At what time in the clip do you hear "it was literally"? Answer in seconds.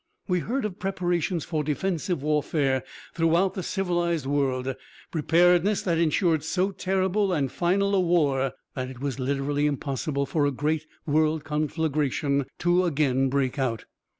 8.89-9.67